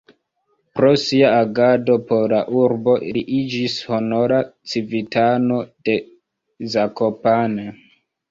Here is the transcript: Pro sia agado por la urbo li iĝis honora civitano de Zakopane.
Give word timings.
Pro 0.77 0.87
sia 1.01 1.27
agado 1.39 1.97
por 2.11 2.23
la 2.35 2.39
urbo 2.61 2.95
li 3.17 3.21
iĝis 3.41 3.75
honora 3.91 4.41
civitano 4.73 5.61
de 5.89 5.97
Zakopane. 6.77 7.67